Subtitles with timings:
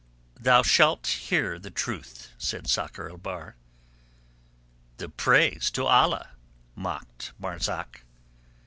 [0.39, 3.55] "Thou shalt hear the truth," said Sakr el Bahr.
[4.97, 6.31] "The praise to Allah!"
[6.75, 8.01] mocked Marzak.